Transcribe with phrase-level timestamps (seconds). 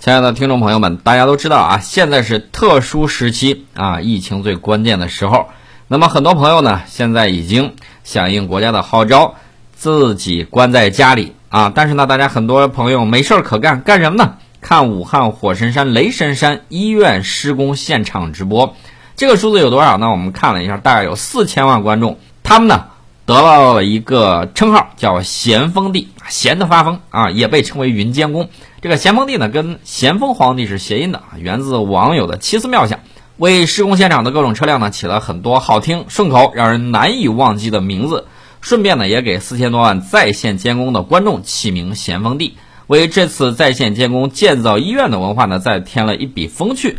[0.00, 5.48] 亲爱的听众朋友们，大家都知道啊，现在是特殊时期啊，疫情最关键的时候。
[5.88, 9.34] 那么很多朋友呢，现在已经响应国家的号召，
[9.74, 11.70] 自己关在家里啊。
[11.74, 14.36] 但是呢，大家很多朋友没事儿可干，干什么呢？
[14.62, 18.74] 看武汉火神山雷神山医院施工现场直播。
[19.16, 20.10] 这个数字有多少呢？
[20.10, 22.18] 我们看了一下，大概有四千万观众。
[22.42, 22.86] 他们呢？
[23.26, 28.48] 得到了一个称号，叫咸丰帝，咸的发疯啊，也被称为云监工。
[28.82, 33.00] 这个咸丰帝呢，跟咸丰皇帝是谐音的，源自网友的奇思妙想，
[33.36, 38.26] 为施工现场的各种车辆呢起了很多好听、顺口、让人难以忘记的名字。
[38.62, 42.56] 顺便呢，也给四千多万在线监工的观众起名咸丰帝，
[42.86, 46.96] 为这次在线监工建造医院的文化呢，再添了一笔风趣。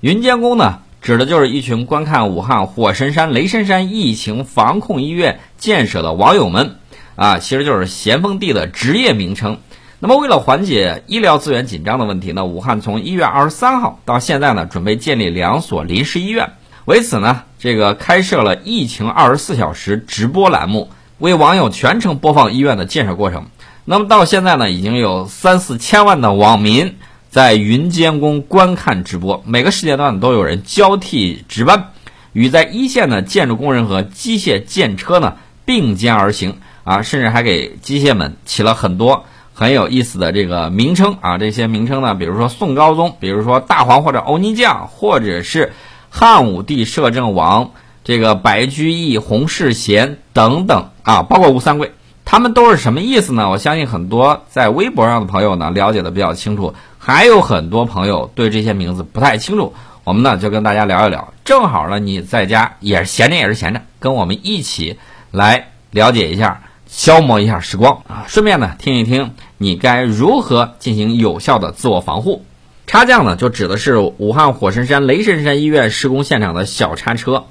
[0.00, 0.80] 云监工呢？
[1.00, 6.76] 指的就是一群观看武汉火神山雷神山疫情防控医院建设的网友们，
[7.16, 9.58] 啊，其实就是咸丰帝的职业名称。
[10.06, 16.52] 那么，为了缓解医疗资源紧张的问题呢，武汉从一月二十三号到现在呢，准备建立两所临时医院。
[16.84, 23.46] 为此呢，这个开设了疫情二十四小时直播栏目，为网友全程播放医院的建设过程。
[23.86, 26.96] 那么到现在呢，已经有三四千万的网民。
[27.30, 31.92] 在云监工观看直播，每个时间段都有人交替值班，
[32.34, 39.24] 与在一线的建筑工人和机械建车呢并肩而行啊，甚至还给机械们起了很多
[39.54, 41.38] 很有意思的这个名称啊。
[41.38, 45.72] 这些名称呢，比如说宋高宗，比如说大黄或者欧尼酱，或者是
[46.10, 47.70] 汉武帝摄政王
[48.02, 51.92] 这个白居易、洪世贤等等啊，包括吴三桂，
[52.24, 53.48] 他们都是什么意思呢？
[53.48, 56.74] 我相信很多在微博上的朋友呢了解的比较清楚。
[56.98, 59.74] 还有很多朋友对这些名字不太清楚，
[60.04, 61.32] 我们呢就跟大家聊一聊。
[61.44, 64.98] 正好呢，你在家也闲着也是闲着，跟我们一起
[65.30, 66.62] 来了解一下，
[66.94, 68.24] 消磨一下时光啊。
[68.28, 72.44] 顺便呢，听一听你该如何进行有效的自我防护。
[72.86, 77.46] 插降呢，就指的是武汉火神山雷神山医院施工现场的小叉车。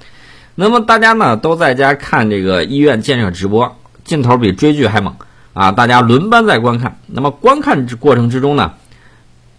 [0.54, 5.14] 那么大家呢都在家看这个医院建设直播，劲头比追剧还猛
[5.52, 5.72] 啊！
[5.72, 6.98] 大家轮班在观看。
[7.06, 8.72] 那么观看过程之中呢？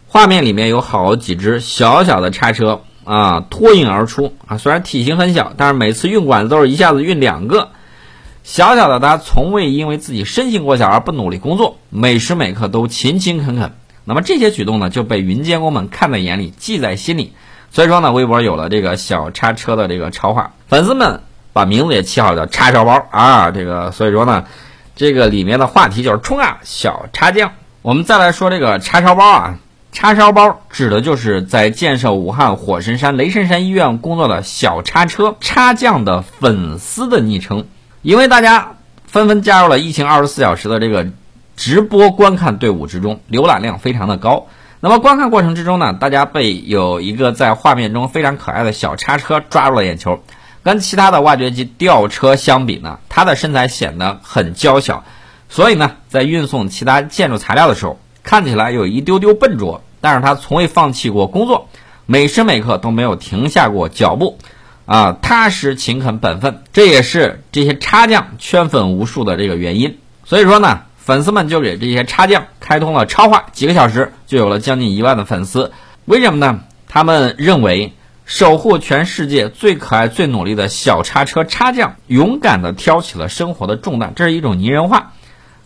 [0.07, 4.57] 画面里面有好几只小小的叉车啊，脱颖而出啊！
[4.57, 7.69] 虽然体型很小，但是每次运管子都是一下子运两个。
[8.45, 13.71] 小小的他从未因为自己身形过小而不努力工作，每时每刻都勤勤恳恳。
[14.03, 17.33] 那么这些举动呢，就被云监工们看在眼里，记在心里。
[17.71, 21.21] 所以说呢，微博有了这个小叉车的这个超话，粉丝们
[21.53, 23.49] 把名字也起好，叫叉烧包啊。
[23.49, 24.45] 这个所以说呢，
[24.95, 27.51] 这个里面的话题就是冲啊，小叉酱。
[27.81, 29.57] 我们再来说这个叉烧包啊。
[29.91, 37.65] 叉烧包指的就是在建设武汉火神山雷神山医院工作的小叉车叉匠的粉丝的昵称，
[38.05, 38.75] 因为大家
[39.07, 41.07] 纷纷加入了疫情二十四小时的这个
[41.55, 44.45] 直播观看队伍之中，浏览量非常的高。
[44.79, 50.19] 那么观看过程之中呢，大家被有一个在画面中非常可爱的小叉车抓住了眼球。
[50.61, 55.03] 跟其他的挖掘机吊车相比呢，它的身材显得很娇小，
[55.49, 59.81] 所以呢，在运送其他建筑材料的时候，看起来有一丢丢笨拙。
[59.99, 61.69] 但是他从未放弃过工作，
[62.05, 64.37] 每时每刻都没有停下过脚步，
[64.85, 69.97] 啊，踏实勤恳本分，这也是这些插将圈粉无数的这个原因。
[70.25, 75.71] 所以说呢，粉丝们就给这些插将开通了超话，几个小时就有了将近一万的粉丝。
[76.05, 76.61] 为什么呢？
[76.87, 77.93] 他们认为
[78.25, 85.13] 守护全世界最可爱、最努力的小叉车插将，勇敢地挑起了生活的重担，这是一种拟人化，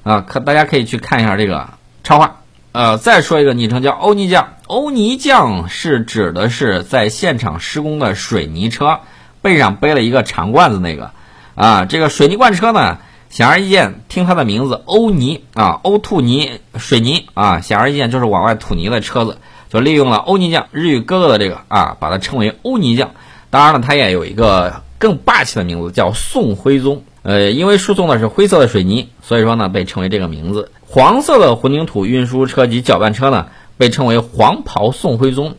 [0.04, 1.70] 啊，可大家可以去看一下这个
[2.04, 2.38] 超话。
[2.72, 9.00] 呃，再说一个昵称叫欧尼酱，欧尼酱是指的是在现场施工的水泥车，
[9.42, 11.10] 背上背了一个长罐子那个，
[11.56, 13.00] 啊，这个水泥罐车呢，
[13.32, 23.10] 显而易见，听它的名字欧尼啊，欧吐泥水泥啊，显而易见就是往外吐泥的车子，就利用了欧尼酱日语哥哥的这个啊，把它称为欧尼酱。
[23.50, 27.02] 当然了，它也有一个更霸气的名字叫宋徽宗。
[27.24, 30.72] 呃，因为输送的是灰色的水泥，所以说呢被称为这个名字。
[30.88, 33.48] 黄色的混凝土运输车及搅拌车呢
[33.80, 35.56] 被称为黄袍宋徽宗，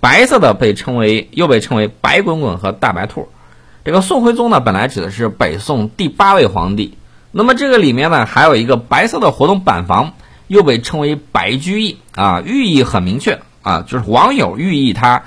[0.00, 3.28] 白色的被称为又被称为白滚滚和大白兔。
[3.84, 6.96] 这个宋徽宗呢本来指的是北宋第八位皇帝，
[7.30, 10.14] 那么这个里面呢还有一个白色的活动板房，
[10.46, 15.24] 又被称为白居易啊，寓意很明确啊，就是网友寓意他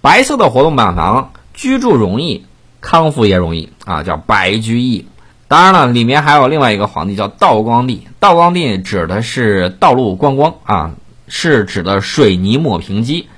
[0.00, 2.44] 白色的活动板房居住容易，
[2.80, 5.06] 康复也容易啊，叫白居易。
[5.46, 8.08] 当然了，里面还有另外一个皇帝叫道光帝。
[8.18, 10.92] 道光帝指的是道路观光啊，
[11.28, 13.28] 是指的水泥抹平机，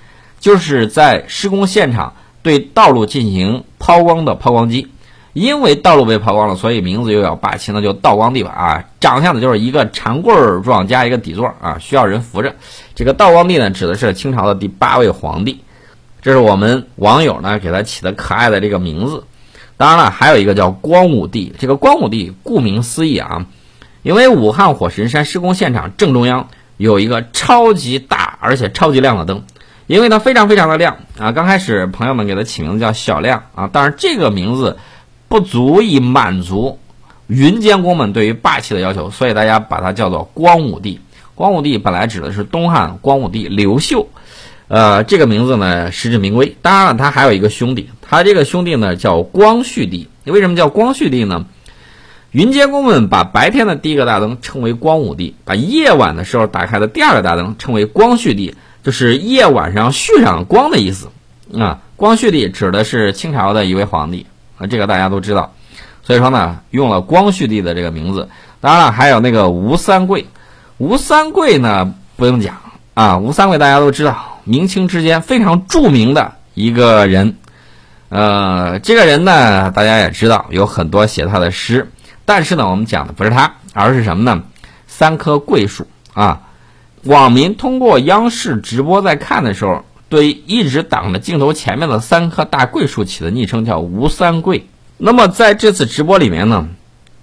[0.40, 4.88] 就是在施工现场对道路进行抛光的抛光机。
[5.32, 8.84] 因为道路被抛光了，所以名字又要霸气，那就道光帝吧啊！
[9.00, 12.56] 长相呢就是一个长棍儿状加一个底座啊，需要人扶着。
[12.94, 15.60] 这个道光帝呢，指的是清朝的第八位皇帝。
[16.22, 19.24] 这是我们网友呢给他起的可爱的这个名字。
[19.76, 21.52] 当然了，还有一个叫光武帝。
[21.58, 23.44] 这个光武帝顾名思义啊，
[24.02, 29.42] 因为武汉火神山施工现场正中央有一个超级大而且超级亮的灯，
[29.86, 31.32] 因为它非常非常的亮啊。
[31.32, 34.78] 刚开始朋友们给它起名字叫小亮啊，但是这个名字
[35.28, 36.78] 不足以满足
[37.26, 41.00] 云监工们对于霸气的要求，所以大家把它叫做光武帝。
[41.34, 44.08] 光武帝本来指的是东汉光武帝刘秀。
[44.68, 46.56] 呃，这个名字呢实至名归。
[46.60, 50.08] 当然了，他还有一个兄弟，他这个兄弟呢叫光绪帝。
[50.24, 51.46] 为什么叫光绪帝呢？
[52.36, 61.08] 云监工们把白天的第一个大灯称为光武帝，把夜晚的时候打开的第二个大灯称为光绪帝，就是夜晚上续上光的意思。
[61.58, 64.26] 啊，光绪帝指的是清朝的一位皇帝
[64.58, 65.54] 啊，这个大家都知道。
[66.02, 68.28] 所以说呢，用了光绪帝的这个名字。
[68.60, 70.26] 当然了，还有那个吴三桂。
[70.76, 72.58] 吴三桂呢不用讲
[72.92, 74.42] 啊，吴三桂大家都知道。
[74.44, 77.38] 明清之间非常著名的一个人，
[78.10, 81.90] 呃，这个人呢，大家也知道有很多写他的诗，
[82.26, 84.42] 但是呢，我们讲的不是它，而是什么呢？
[84.86, 86.42] 三棵桂树啊！
[87.04, 94.68] 网民通过央视直播在看的时候，对一直挡着镜头前面的三棵大桂树起的昵称叫“吴三桂”。
[94.98, 96.68] 那么在这次直播里面呢？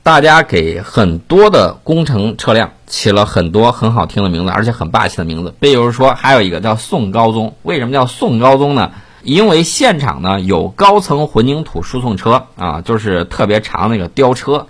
[0.03, 5.53] 大家给很多的工程车辆起了很多很好听的名字，而且很霸气的名字。
[5.59, 7.55] 比如说，还有一个叫宋高宗。
[7.63, 8.91] 为什么叫宋高宗呢？
[9.23, 14.67] 因为现场呢有高层混凝土输送车啊，就是特别长那个吊车，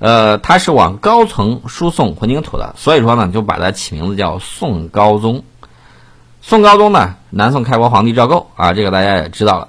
[0.00, 5.44] 呃，它是往高层输送混凝土的，所以说呢就把它起名字叫宋高宗。
[6.42, 9.68] 宋高宗呢，南宋开国皇帝赵构啊，这个大家也知道了。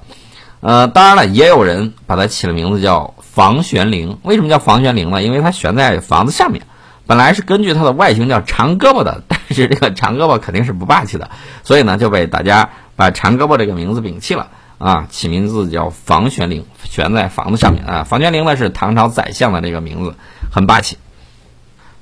[0.62, 3.14] 呃，当然了，也有人把它起了名字叫。
[3.32, 5.24] 房玄龄为什么叫房玄龄呢？
[5.24, 6.64] 因为它悬在房子上面，
[7.08, 11.30] 本来是根据它的外形叫长胳膊的，但是这个长胳膊肯定是不霸气的，
[11.64, 14.50] 所以呢就被大家把长胳膊这个名字摒弃了
[14.82, 18.04] 啊，起名字叫房玄龄，悬在房子上面啊。
[18.04, 20.16] 房玄龄呢是唐朝宰相的这个名字，
[20.52, 20.98] 很霸气。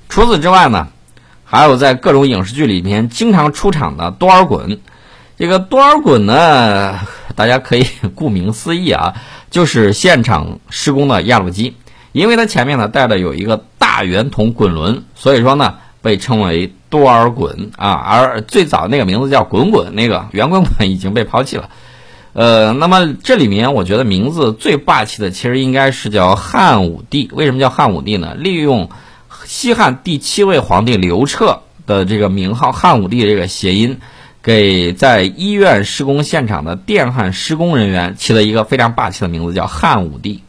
[0.08, 0.88] 除此之外呢，
[1.44, 4.78] 还有在各种影视剧里面经常出场的多尔衮，
[5.36, 7.00] 这个多尔衮呢，
[7.36, 7.86] 大家可以
[8.16, 9.14] 顾名思义啊。
[9.50, 11.76] 就是现场施工的压路机，
[12.12, 17.90] 因为它前面呢带的有一个大圆筒滚轮，所以说呢被称为多尔衮啊。
[17.94, 21.68] 而最早那个名字叫滚滚，那个圆滚滚已经被抛弃了。
[22.32, 27.30] 呃，那么这里面我觉得名字最霸气的其实应该是叫汉武帝。
[27.32, 28.34] 为什么叫汉武帝呢？
[28.34, 28.90] 利用
[29.44, 33.98] 西汉第七位皇帝刘彻的这个名号汉武帝这个谐音。
[34.42, 40.42] 给在医院施工现场的电焊施工人员起了一个非常霸气的名字，叫汉武帝。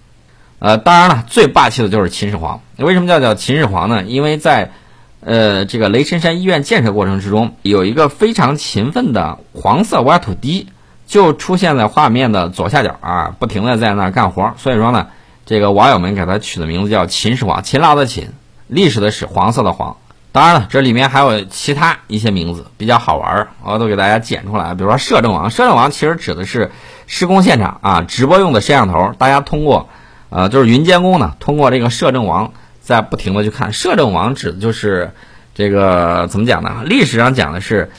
[0.59, 2.61] 呃，当然了，最霸气的就是秦始皇。
[2.77, 4.03] 为什么叫叫秦始皇呢？
[4.03, 4.71] 因为在
[5.19, 10.67] 呃这个雷神山医院建设过程之中，有一个非常勤奋的黄色挖土机，
[11.11, 14.53] 就出现在画面的左下角啊，不停的在那干活。
[14.57, 15.07] 所以说呢，
[15.45, 18.29] 这个网友们给他取的名字叫秦始皇，勤劳的勤，
[18.67, 19.97] 历史的史，黄色的黄。
[20.31, 24.73] 当然了，这里面还有其他一些名字比较好玩儿，我都给大家剪出来。
[24.73, 26.71] 比如说摄政王，摄政王其实指的是
[27.07, 29.89] 施工现场啊直播用的摄像头，大家通过
[30.29, 33.73] 呃就是云监工呢，通过这个摄政王在不停的去看。
[33.73, 35.11] 摄政王指的就是
[35.53, 36.83] 这个怎么讲呢？
[36.85, 37.91] 历史上讲的是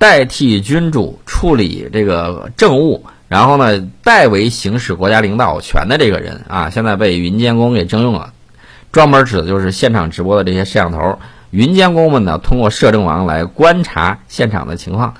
[0.00, 8.32] 代替君主处理这个政务，然后呢代为行使国家领导权的这个人啊，现在被云监工给征用了，
[8.92, 11.18] 专门指的就是现场直播的这些摄像头。
[11.50, 15.12] 云监工们呢，通过摄政王来观察现场的情况。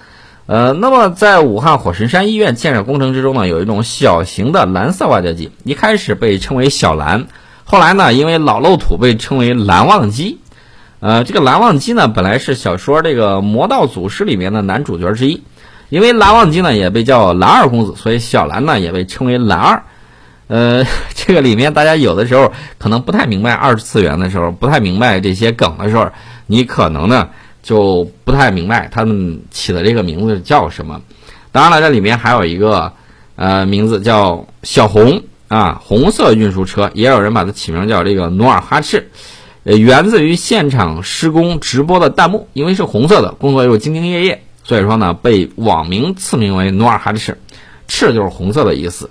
[0.46, 7.26] 呃，那么在武汉火神山医院建设工程之中呢，有一种小型的蓝色挖掘机，一开始被称为小蓝，
[7.64, 10.38] 后来呢，因为老漏土被称为蓝忘机。
[11.00, 15.42] 呃，这个蓝忘机呢，本来是小说这个《魔道祖师》里面的男主角之一，
[15.88, 19.82] 因为蓝忘机呢也被叫蓝二公子，所以小蓝呢也被称为蓝二。
[20.48, 26.06] 呃，这个里面大家有的时候可能不太明白二次元的时候，不太明白这些梗的时候，
[26.46, 27.28] 你可能呢
[27.62, 31.00] 就不太明白他们起的这个名字叫什么。
[31.50, 32.92] 当然了，这里面还有一个
[33.36, 39.08] 呃名字叫小红啊，红色运输车，也有人把它起名叫这个努尔哈赤，
[39.62, 47.38] 呃，源自于现场施工直播的弹幕，因为是红色的，工作又兢兢业业，所以说呢被网民赐名为努尔哈赤，
[47.86, 49.10] 赤就是红色的意思。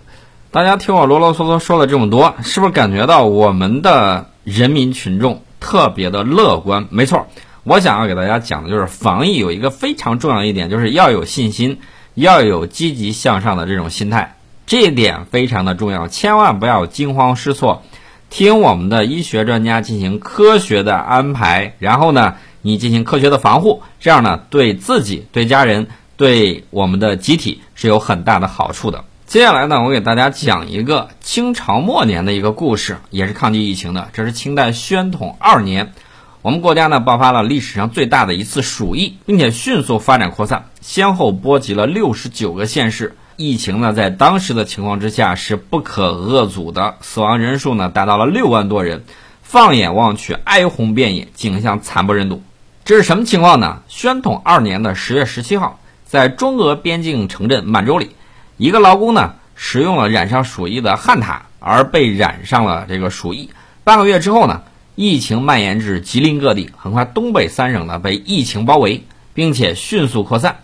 [0.52, 6.88] 大家听我啰啰嗦嗦说了这么多，是不是感觉到我们的人民群众特别的乐观？
[6.90, 7.28] 没错，
[7.64, 11.78] 我想要给大家讲的就是防疫有一个非常重要的一点，就是要有信心，
[12.16, 14.36] 要有积极向上的这种心态。
[14.66, 17.84] 这一点非常的重要，千万不要惊慌失措，
[18.30, 29.04] 听我们的医学专家进行科学的安排，然后呢，你进行科学的防护，这样呢，对自己、对家人、对我们的集体是有很大的好处的。
[29.26, 34.10] 接下来呢，我给大家讲一个清朝末年的一个故事，也是抗击疫情的。
[34.14, 35.94] 这是清代宣统二年，
[36.42, 43.16] 我们国家呢爆发了历史上最大的一次鼠疫，并且迅速发展扩散，先后波及了六十九个县市。
[43.42, 49.06] 疫情呢，在当时的情况之下是不可遏阻的，死亡人数呢达到了六万多人。
[49.44, 52.44] 放眼望去，哀鸿遍野，景象惨不忍睹。
[52.84, 53.82] 这是什么情况呢？
[53.88, 58.10] 宣统二年的十月十七号，在中俄边境城镇满洲里，
[58.58, 63.52] 一个劳工呢使用了染上鼠疫的旱獭，而被染上了这个鼠疫。
[63.86, 64.64] 半个月之后呢，
[64.96, 70.58] 疫情蔓延至吉林各地，很快东北三省呢被疫情包围，并且迅速扩散。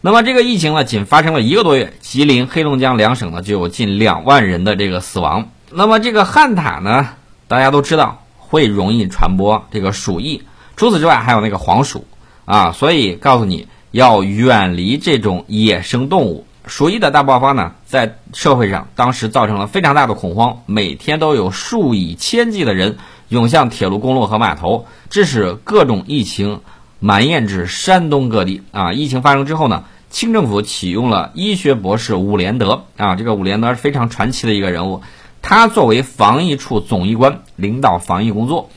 [0.00, 5.48] 那么这个疫情呢，仅发生了一个多月，吉林、黑龙江两省呢就有近两万人的这个死亡。
[5.72, 7.08] 那么这个旱獭呢，
[7.48, 10.40] 大家都知道会容易传播这个鼠疫。
[10.76, 12.06] 除此之外，还有那个黄鼠
[12.44, 16.46] 啊，所以告诉你要远离这种野生动物。
[16.68, 22.98] 鼠疫的大爆发呢，在社会上当时造成了非常大的恐慌，每天都有数以千计的人
[23.30, 26.60] 涌向铁路、公路和码头，致使各种疫情。
[27.00, 28.92] 蔓延至山东各地啊！
[28.92, 35.02] 疫情发生之后呢，清政府启用了医学博士伍连德啊，这个伍连德是非常传奇的一个人物。
[35.40, 38.70] 他作为防疫处总医官，领导防疫工作。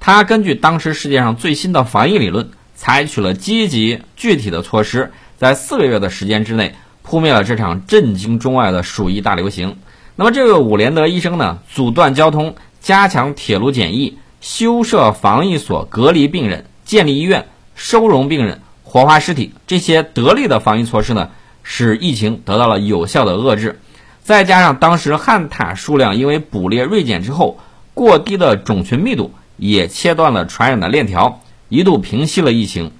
[0.00, 9.76] 他根据当时世界上最新的防疫理论，采取了积极具体的措施，在四个月的时间之内，扑灭了这场震惊中外的鼠疫大流行。
[10.16, 17.46] 那么，这个伍连德医生呢，阻断交通，加强铁路检疫，修设防疫所，隔离病人，建立医院。
[17.78, 21.30] 收容病人、火化尸体，这些得力的防疫措施呢，
[21.62, 23.78] 使疫情得到了有效的遏制。
[24.24, 27.60] 再加上当时旱獭数量因为捕猎锐减之后
[27.94, 32.90] 过低的种群密度，也切断了传染的链条，一度平息了疫情。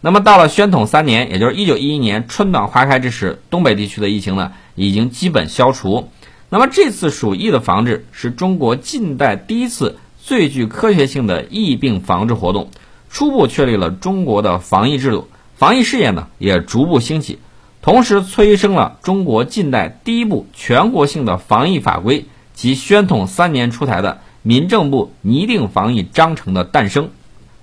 [0.00, 6.08] 那么到了宣统三年，也就是一九一一年春暖花开之时，东北地区的疫情呢，已经基本消除。
[6.48, 12.70] 那么这次鼠疫的防治是中国近代第一次最具科学性的疫病防治活动。
[13.10, 17.38] 初步确立了中国的防疫制度，防疫事业呢也逐步兴起，
[17.82, 27.10] 同时催生了中国近代第一部全国性的防疫法规及宣统三年出台的民政部拟定防疫章程的诞生。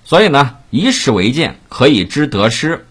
[0.03, 2.85] 所以呢，以史为鉴，可以知得失。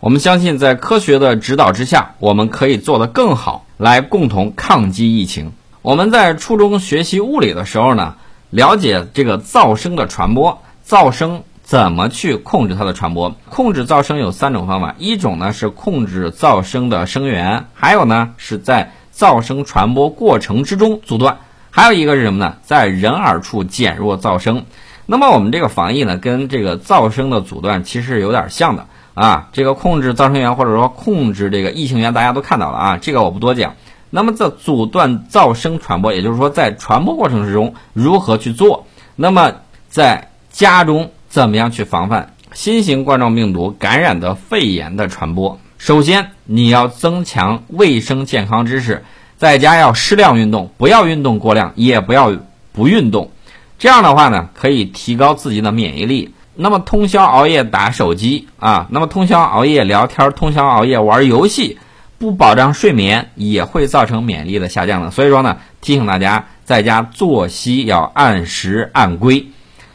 [0.00, 5.52] 我们相信，在科学的指导之下，我们可以做得更好，来共同抗击疫情。
[5.82, 8.16] 我们在初中学习物理的时候呢，
[8.50, 11.42] 了解这个噪声的传播，噪声。
[11.70, 13.32] 怎么去控制它的传播？
[13.48, 21.38] 控制噪声有三种方法，一种呢是控制噪声的声源，还有呢是在噪声传播过程之中阻断，
[21.70, 22.56] 还有一个是什么呢？
[22.62, 24.64] 在人耳处减弱噪声。
[25.06, 29.48] 那么我们这个防疫呢，跟这个噪声的阻断其实有点像的啊。
[29.52, 33.76] 这个控制噪声源或者说控制这个异性源，大家都看到了啊，这个我不多讲。
[34.10, 38.86] 那么在阻断噪声传播，也就是说在传播过程之中如何去做？
[39.14, 39.52] 那么
[39.88, 41.12] 在家中。
[41.30, 45.60] 怎么样去防范新型冠状病毒感染的肺炎的传播？
[45.78, 49.04] 首先，你要增强卫生健康知识，
[49.36, 52.36] 在家要适量运动，不要运动过量，也不要
[52.72, 53.30] 不运动。
[53.78, 56.34] 这样的话呢，可以提高自己的免疫力。
[56.56, 61.78] 那么，通宵熬夜打手机啊，那么通宵熬夜聊天，通宵熬夜玩游戏，
[62.18, 65.12] 不保障睡眠，也会造成免疫力的下降的。
[65.12, 69.46] 所以说呢，提醒大家在家作息要按时按规。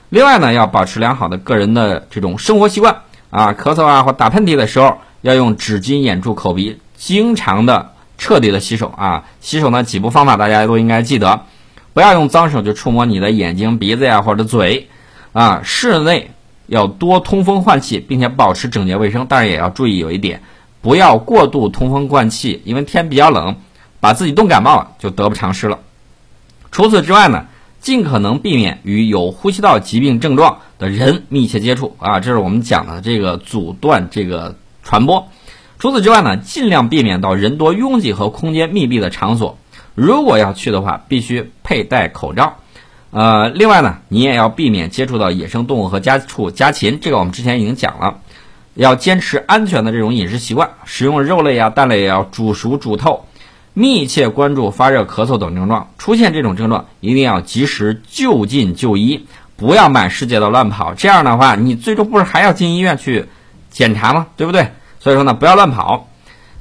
[0.09, 9.25] 另外呢，要保持良好的个人的这种生活习惯啊，咳嗽啊或打喷嚏的时候，要用纸巾掩住口鼻，经常的彻底的洗手啊。
[9.41, 11.41] 洗手呢几步方法大家都应该记得，
[11.93, 14.89] 不要用脏手去触摸你的眼睛、鼻子呀或者嘴
[15.33, 15.61] 啊。
[15.63, 16.31] 室内
[16.67, 20.43] 要多通风换气，并且保持整洁卫生，但是也要注意有一点，
[20.81, 23.55] 不要过度通风换气，因为天比较冷，
[23.99, 25.79] 把自己冻感冒了就得不偿失了。
[26.71, 27.47] 除此之外呢。
[27.85, 35.27] 尽可能避免与有呼吸道疾病症状的人密切接触啊，这是我们讲的这个阻断这个传播。
[35.77, 39.59] 除此之外呢，尽量避免到人多拥挤和空间密闭的场所。
[39.93, 42.55] 如果要去的话，必须佩戴口罩。
[43.11, 48.17] 呃，另外呢，你也要避免接触到野生动物和家畜家禽，这个我们之前已经讲了。
[48.73, 53.27] 要坚持安全的这种饮食习惯，食用肉类啊、蛋类也要煮熟煮透。
[53.75, 59.27] 密切关注发热、咳嗽等症状，出现这种症状一定要及时就近就医，
[59.57, 60.93] 不要满世界的乱跑。
[60.93, 63.25] 这样的话，你最终不是还要进医院去
[63.69, 64.27] 检查吗？
[64.37, 64.71] 对不对？
[65.01, 66.07] 所以说呢，不要乱跑。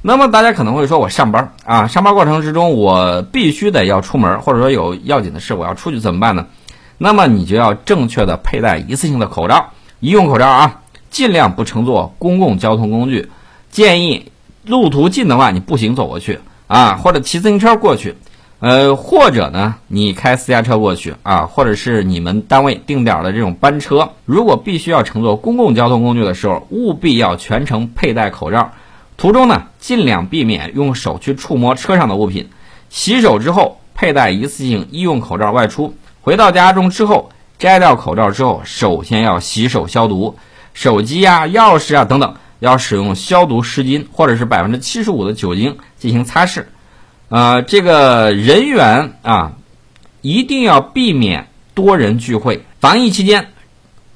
[0.01, 6.45] 那么大家可能会说，我上班啊，上班过程之中我必须得要出门，或者说有要紧的事我要出去怎么办呢？
[6.97, 13.29] 那么你就要正确的佩戴一次性的口罩，医用口罩啊，尽量不乘坐公共交通工具，
[13.71, 14.31] 建议
[14.65, 18.15] 路途近的话你步行走过去啊，或者骑自行车过去，
[18.59, 28.71] 呃，或者呢你开私家车过去啊，或者是你们单位定点的这种班车，如果必须要乘坐公共交通工具的时候，务必要全程佩戴口罩。
[29.17, 32.49] 途中呢，尽量避免用手去触摸车上的物品。
[32.89, 35.93] 洗手之后，佩戴一次性医用口罩外出。
[36.21, 40.35] 回到家中之后，摘掉口罩之后，首先要洗手消毒。
[40.73, 46.65] 手机呀、钥匙啊等等，要使用消毒湿巾或者是百分之七十五的酒精进行擦拭。
[47.29, 49.53] 呃，这个人员啊，
[50.21, 52.65] 一定要避免多人聚会。
[52.79, 53.47] 防疫期间，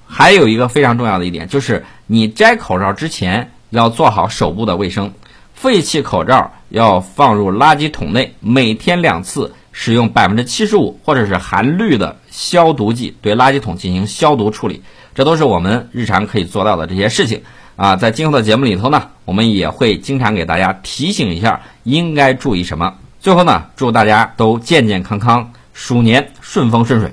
[0.06, 3.52] 还有一个非常重要的一点，就是你摘口罩之前。
[3.72, 5.14] 要做好手部的卫生，
[5.54, 14.82] 废弃口罩要放入垃圾桶内，每天两次使用百分之七十五或者是含氯的消毒剂对垃圾桶进行消毒处理，
[15.14, 17.44] 这都是我们日常可以做到的这些事情
[17.80, 17.96] 啊。
[17.96, 22.94] 在今后的节目里头呢，我们也会经常给大家提醒一下应该注意什么。
[23.20, 27.10] 最后呢，祝大家都健健康康，鼠年顺风顺水。